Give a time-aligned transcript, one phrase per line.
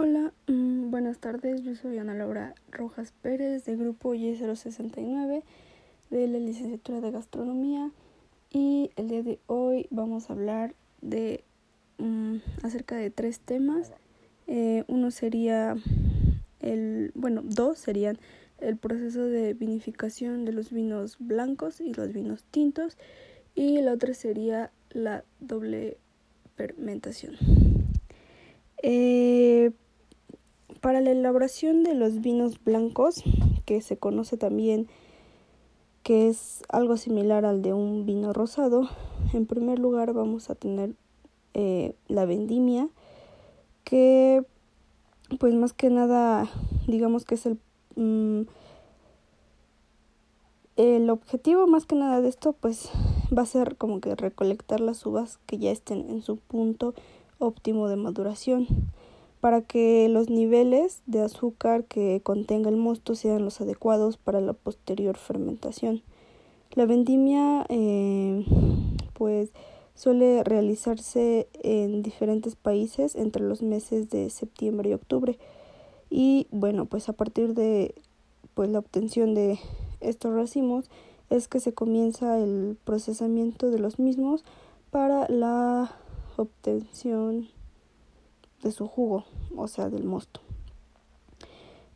[0.00, 1.64] Hola, mm, buenas tardes.
[1.64, 5.42] Yo soy Ana Laura Rojas Pérez del grupo Y069
[6.10, 7.90] de la licenciatura de gastronomía
[8.48, 11.42] y el día de hoy vamos a hablar de
[11.98, 13.90] mm, acerca de tres temas.
[14.46, 15.74] Eh, uno sería
[16.60, 18.20] el, bueno, dos serían
[18.60, 22.96] el proceso de vinificación de los vinos blancos y los vinos tintos
[23.56, 25.96] y la otra sería la doble
[26.54, 27.34] fermentación.
[28.80, 29.72] Eh,
[30.80, 33.22] para la elaboración de los vinos blancos,
[33.64, 34.88] que se conoce también
[36.02, 38.88] que es algo similar al de un vino rosado,
[39.34, 40.94] en primer lugar vamos a tener
[41.52, 42.88] eh, la vendimia,
[43.84, 44.42] que
[45.38, 46.48] pues más que nada
[46.86, 47.58] digamos que es el
[47.96, 48.42] mm,
[50.76, 52.90] el objetivo más que nada de esto pues
[53.36, 56.94] va a ser como que recolectar las uvas que ya estén en su punto
[57.38, 58.66] óptimo de maduración
[59.40, 64.52] para que los niveles de azúcar que contenga el mosto sean los adecuados para la
[64.52, 66.02] posterior fermentación.
[66.72, 68.44] La vendimia eh,
[69.14, 69.52] pues
[69.94, 75.38] suele realizarse en diferentes países entre los meses de septiembre y octubre
[76.08, 77.94] y bueno pues a partir de
[78.54, 79.58] pues la obtención de
[80.00, 80.88] estos racimos
[81.30, 84.44] es que se comienza el procesamiento de los mismos
[84.90, 85.92] para la
[86.36, 87.48] obtención
[88.62, 89.24] de su jugo,
[89.56, 90.40] o sea, del mosto.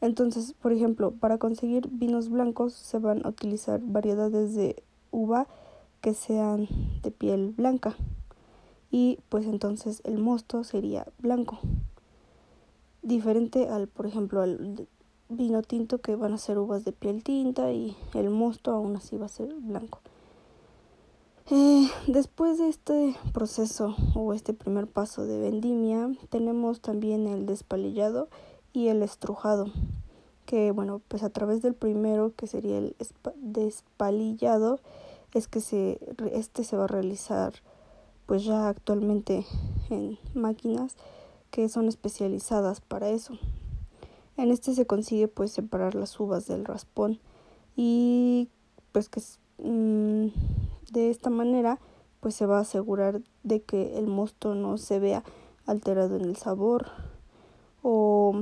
[0.00, 5.46] Entonces, por ejemplo, para conseguir vinos blancos se van a utilizar variedades de uva
[6.00, 6.68] que sean
[7.02, 7.94] de piel blanca
[8.90, 11.58] y pues entonces el mosto sería blanco.
[13.02, 14.88] Diferente al, por ejemplo, al
[15.28, 19.16] vino tinto que van a ser uvas de piel tinta y el mosto aún así
[19.16, 20.00] va a ser blanco.
[21.52, 28.28] Eh, después de este proceso o este primer paso de vendimia, tenemos también el despalillado
[28.72, 29.66] y el estrujado,
[30.46, 32.94] que bueno, pues a través del primero, que sería el
[33.34, 34.78] despalillado,
[35.34, 35.98] es que se,
[36.32, 37.54] este se va a realizar
[38.26, 39.44] pues ya actualmente
[39.90, 40.94] en máquinas
[41.50, 43.36] que son especializadas para eso.
[44.36, 47.18] En este se consigue pues separar las uvas del raspón
[47.74, 48.48] y
[48.92, 49.20] pues que
[49.58, 50.28] mm,
[50.90, 51.78] de esta manera,
[52.20, 55.24] pues se va a asegurar de que el mosto no se vea
[55.66, 56.88] alterado en el sabor
[57.82, 58.34] o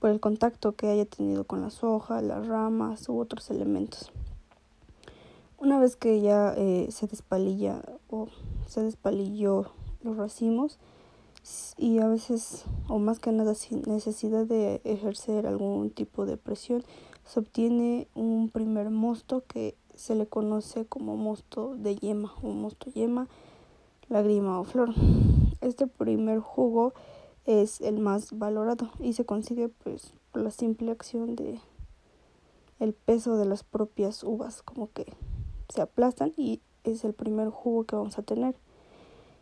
[0.00, 4.10] por el contacto que haya tenido con las hojas, las ramas u otros elementos.
[5.58, 8.26] Una vez que ya eh, se despalilla o
[8.66, 9.66] se despalilló
[10.02, 10.80] los racimos
[11.76, 16.82] y a veces o más que nada sin necesidad de ejercer algún tipo de presión,
[17.24, 22.90] se obtiene un primer mosto que se le conoce como mosto de yema o mosto
[22.90, 23.28] yema,
[24.08, 24.92] lágrima o flor.
[25.60, 26.92] Este primer jugo
[27.44, 31.60] es el más valorado y se consigue pues por la simple acción de
[32.80, 35.06] el peso de las propias uvas como que
[35.68, 38.56] se aplastan y es el primer jugo que vamos a tener.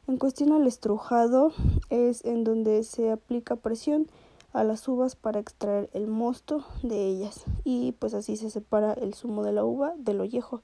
[0.09, 1.53] En cuestión al estrujado
[1.89, 4.09] es en donde se aplica presión
[4.53, 9.15] a las uvas para extraer el mosto de ellas y pues así se separa el
[9.15, 10.63] zumo de la uva del ollejo.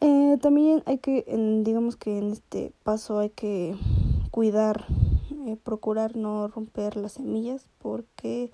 [0.00, 1.24] Eh, también hay que,
[1.62, 3.76] digamos que en este paso hay que
[4.30, 4.86] cuidar,
[5.46, 8.50] eh, procurar no romper las semillas porque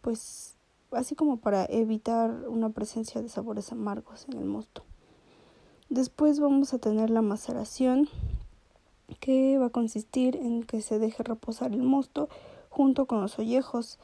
[0.00, 0.56] pues
[0.92, 4.84] así como para evitar una presencia de sabores amargos en el mosto.
[5.88, 8.08] Después vamos a tener la maceración
[9.20, 12.28] que va a consistir en que se deje reposar el mosto
[12.76, 13.98] junto con los ollejos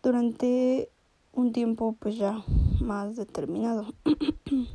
[0.00, 0.88] durante
[1.32, 2.44] un tiempo pues ya
[2.80, 3.86] más determinado.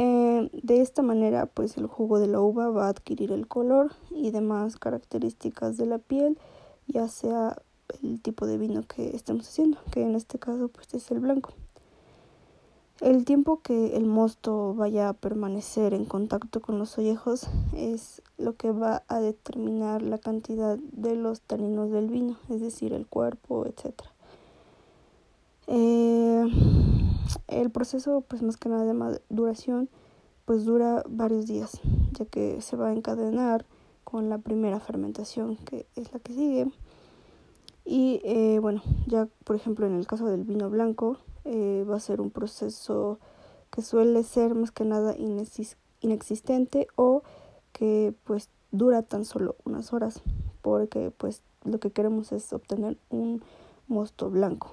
[0.00, 3.96] Eh, de esta manera pues el jugo de la uva va a adquirir el color
[4.12, 6.38] y demás características de la piel,
[6.86, 7.60] ya sea
[8.00, 11.52] el tipo de vino que estemos haciendo, que en este caso pues es el blanco.
[13.00, 18.56] El tiempo que el mosto vaya a permanecer en contacto con los ollejos es lo
[18.56, 23.66] que va a determinar la cantidad de los taninos del vino, es decir, el cuerpo,
[23.66, 24.02] etc.
[25.68, 26.44] Eh,
[27.46, 29.88] el proceso, pues más que nada de maduración,
[30.44, 31.80] pues dura varios días,
[32.18, 33.64] ya que se va a encadenar
[34.02, 36.72] con la primera fermentación, que es la que sigue.
[37.84, 42.00] Y eh, bueno, ya por ejemplo en el caso del vino blanco, eh, va a
[42.00, 43.18] ser un proceso
[43.70, 45.14] que suele ser más que nada
[46.00, 47.22] inexistente o
[47.72, 50.22] que pues dura tan solo unas horas
[50.62, 53.42] porque pues lo que queremos es obtener un
[53.86, 54.72] mosto blanco.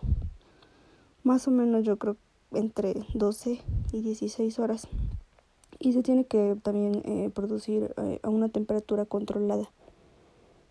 [1.23, 2.17] Más o menos yo creo
[2.51, 3.61] entre 12
[3.91, 4.87] y 16 horas.
[5.79, 9.69] Y se tiene que también eh, producir eh, a una temperatura controlada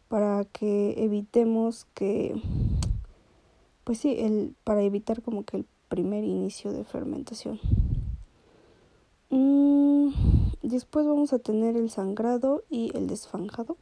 [0.08, 2.40] para que evitemos que,
[3.84, 7.60] pues sí, el, para evitar como que el primer inicio de fermentación.
[9.30, 10.10] Mm,
[10.62, 13.76] después vamos a tener el sangrado y el desfanjado,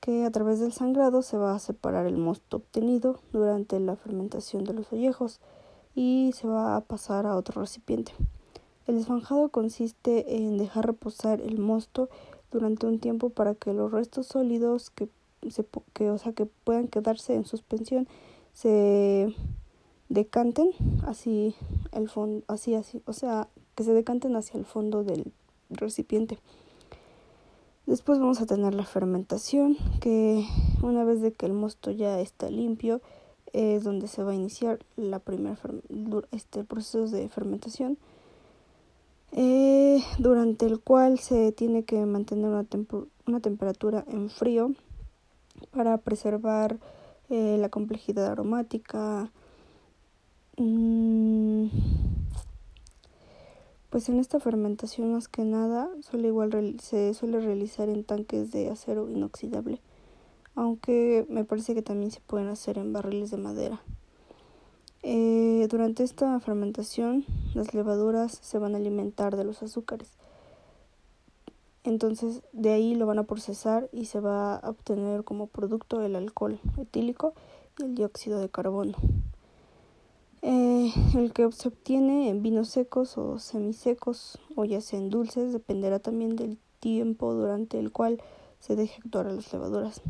[0.00, 4.64] que a través del sangrado se va a separar el mosto obtenido durante la fermentación
[4.64, 5.40] de los ollejos
[5.94, 8.12] y se va a pasar a otro recipiente.
[8.86, 12.10] El desfanjado consiste en dejar reposar el mosto
[12.50, 15.08] durante un tiempo para que los restos sólidos que,
[15.50, 18.06] se, que, o sea, que puedan quedarse en suspensión
[18.52, 19.34] se
[20.08, 20.70] decanten
[21.06, 21.54] así
[21.92, 25.32] el fondo así así o sea que se decanten hacia el fondo del
[25.70, 26.38] recipiente
[27.86, 30.46] después vamos a tener la fermentación que
[30.82, 33.00] una vez de que el mosto ya está limpio
[33.52, 35.56] es donde se va a iniciar la primera
[36.32, 37.98] este proceso de fermentación
[39.36, 42.66] eh, durante el cual se tiene que mantener una,
[43.26, 44.72] una temperatura en frío
[45.72, 46.78] para preservar
[47.30, 49.30] eh, la complejidad aromática.
[50.56, 51.66] Mm,
[53.90, 58.70] pues en esta fermentación más que nada suele igual se suele realizar en tanques de
[58.70, 59.80] acero inoxidable,
[60.54, 63.80] aunque me parece que también se pueden hacer en barriles de madera.
[65.02, 67.24] Eh, durante esta fermentación,
[67.54, 70.10] las levaduras se van a alimentar de los azúcares.
[71.82, 76.16] Entonces, de ahí lo van a procesar y se va a obtener como producto el
[76.16, 77.34] alcohol etílico
[77.78, 78.94] y el dióxido de carbono.
[81.14, 85.98] El que se obtiene en vinos secos o semisecos o ya sea en dulces dependerá
[85.98, 88.20] también del tiempo durante el cual
[88.60, 90.02] se deje actuar a las levaduras.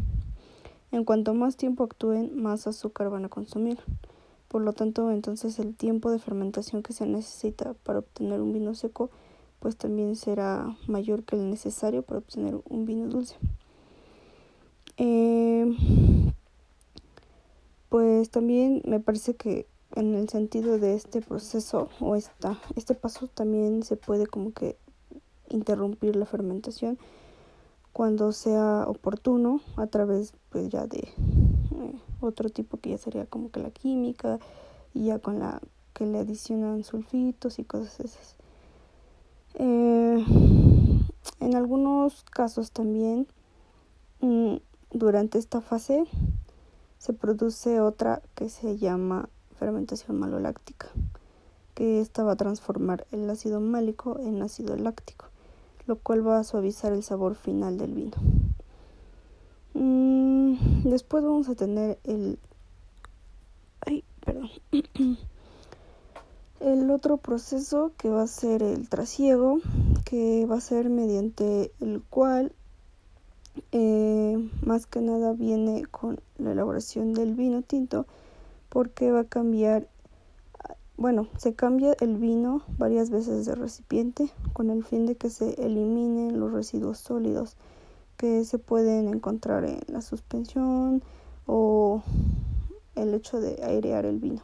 [0.90, 3.78] En cuanto más tiempo actúen, más azúcar van a consumir.
[4.48, 8.74] Por lo tanto, entonces el tiempo de fermentación que se necesita para obtener un vino
[8.74, 9.10] seco
[9.60, 13.36] pues también será mayor que el necesario para obtener un vino dulce.
[14.98, 15.74] Eh,
[17.88, 23.28] pues también me parece que en el sentido de este proceso o esta, este paso
[23.28, 24.76] también se puede como que
[25.48, 26.98] interrumpir la fermentación
[27.92, 33.50] cuando sea oportuno a través pues ya de eh, otro tipo que ya sería como
[33.50, 34.40] que la química
[34.94, 35.60] y ya con la
[35.92, 38.36] que le adicionan sulfitos y cosas esas.
[39.54, 40.24] Eh,
[41.38, 43.28] en algunos casos también
[44.20, 44.56] mm,
[44.90, 46.04] durante esta fase
[46.98, 50.88] se produce otra que se llama fermentación maloláctica,
[51.74, 55.26] que esta va a transformar el ácido málico en ácido láctico,
[55.86, 58.16] lo cual va a suavizar el sabor final del vino.
[59.74, 62.38] Mm, después vamos a tener el...
[63.80, 64.50] Ay, perdón.
[66.60, 69.58] el otro proceso que va a ser el trasiego,
[70.04, 72.52] que va a ser mediante el cual
[73.72, 78.06] eh, más que nada viene con la elaboración del vino tinto
[78.74, 79.88] porque va a cambiar
[80.96, 85.54] bueno, se cambia el vino varias veces de recipiente con el fin de que se
[85.64, 87.56] eliminen los residuos sólidos
[88.16, 91.02] que se pueden encontrar en la suspensión
[91.46, 92.02] o
[92.96, 94.42] el hecho de airear el vino.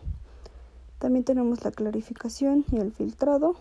[0.98, 3.56] También tenemos la clarificación y el filtrado,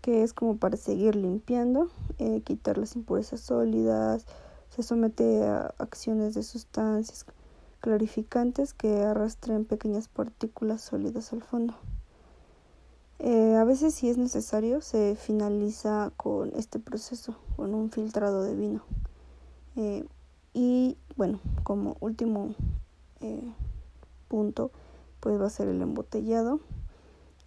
[0.00, 1.88] que es como para seguir limpiando,
[2.18, 4.26] eh, quitar las impurezas sólidas,
[4.70, 7.26] se somete a acciones de sustancias
[7.82, 11.74] clarificantes que arrastren pequeñas partículas sólidas al fondo.
[13.18, 18.54] Eh, a veces si es necesario se finaliza con este proceso, con un filtrado de
[18.54, 18.82] vino.
[19.76, 20.06] Eh,
[20.54, 22.54] y bueno, como último
[23.20, 23.52] eh,
[24.28, 24.70] punto,
[25.20, 26.60] pues va a ser el embotellado,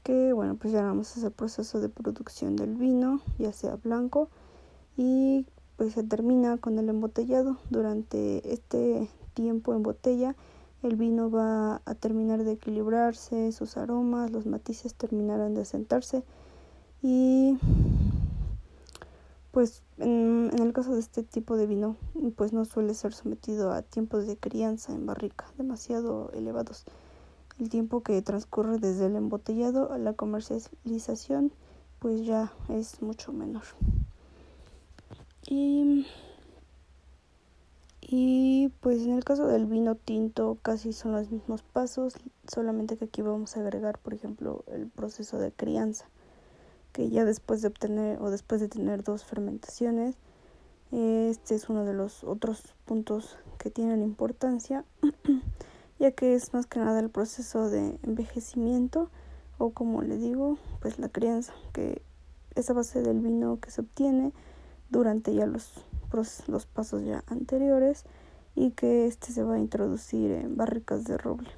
[0.03, 4.29] que bueno, pues ya vamos a hacer proceso de producción del vino, ya sea blanco,
[4.97, 5.45] y
[5.77, 7.57] pues se termina con el embotellado.
[7.69, 10.35] Durante este tiempo en botella,
[10.81, 16.23] el vino va a terminar de equilibrarse, sus aromas, los matices terminarán de asentarse
[17.03, 17.57] y
[19.51, 21.95] pues en, el caso de este tipo de vino,
[22.35, 26.83] pues no suele ser sometido a tiempos de crianza en barrica demasiado elevados.
[27.57, 31.53] El tiempo que transcurre desde el embotellado a la comercialización,
[31.99, 33.63] pues ya es mucho menor.
[35.47, 36.05] Y,
[38.07, 42.15] y pues en el caso del vino tinto casi son los mismos pasos,
[42.47, 46.05] solamente que aquí vamos a agregar, por ejemplo, el proceso de crianza
[46.95, 50.15] que ya después de obtener o después de tener dos fermentaciones,
[50.91, 54.85] este es uno de los otros puntos que tienen importancia,
[55.99, 59.09] ya que es más que nada el proceso de envejecimiento
[59.57, 62.01] o como le digo, pues la crianza, que
[62.55, 64.31] esa base del vino que se obtiene
[64.89, 65.84] durante ya los,
[66.47, 68.05] los pasos ya anteriores
[68.55, 71.49] y que este se va a introducir en barricas de roble.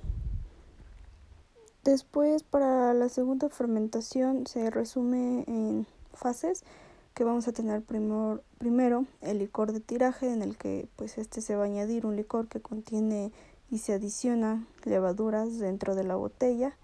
[1.83, 6.63] Después, para la segunda fermentación se resume en fases
[7.13, 11.41] que vamos a tener primero, primero el licor de tiraje en el que pues este
[11.41, 13.31] se va a añadir un licor que contiene
[13.71, 16.75] y se adiciona levaduras dentro de la botella.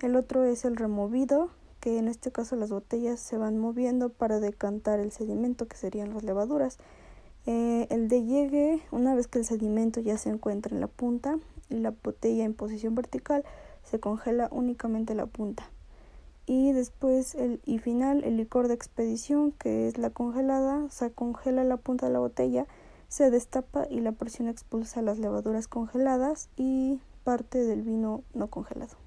[0.00, 1.50] El otro es el removido,
[1.86, 6.12] que en este caso las botellas se van moviendo para decantar el sedimento que serían
[6.14, 6.78] las levaduras.
[7.46, 11.38] Eh, el de llegue, una vez que el sedimento ya se encuentra en la punta
[11.70, 13.44] y la botella en posición vertical,
[13.84, 15.70] se congela únicamente la punta.
[16.44, 21.62] Y después el y final el licor de expedición, que es la congelada, se congela
[21.62, 22.66] la punta de la botella,
[23.06, 29.05] se destapa y la presión expulsa las levaduras congeladas y parte del vino no congelado.